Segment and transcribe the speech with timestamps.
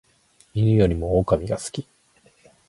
[0.55, 1.87] 犬よりも狼が好き